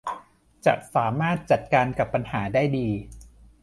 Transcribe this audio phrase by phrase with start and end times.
[0.65, 2.87] จะสามารถจัดการกับปัญหาได้ดี